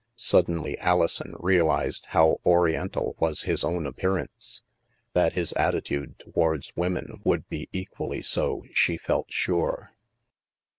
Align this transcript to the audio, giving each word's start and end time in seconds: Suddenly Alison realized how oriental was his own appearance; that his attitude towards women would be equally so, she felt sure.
Suddenly 0.15 0.79
Alison 0.79 1.35
realized 1.37 2.07
how 2.07 2.39
oriental 2.43 3.15
was 3.19 3.43
his 3.43 3.63
own 3.63 3.85
appearance; 3.85 4.63
that 5.13 5.33
his 5.33 5.53
attitude 5.53 6.17
towards 6.17 6.75
women 6.75 7.21
would 7.23 7.47
be 7.49 7.69
equally 7.71 8.23
so, 8.23 8.63
she 8.73 8.97
felt 8.97 9.27
sure. 9.31 9.91